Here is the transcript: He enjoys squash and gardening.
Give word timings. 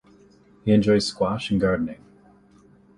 He 0.65 0.71
enjoys 0.71 1.05
squash 1.05 1.51
and 1.51 1.61
gardening. 1.61 2.03